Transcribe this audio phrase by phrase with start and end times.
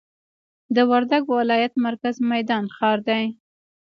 [0.75, 3.23] د وردګ ولایت مرکز میدان ښار دی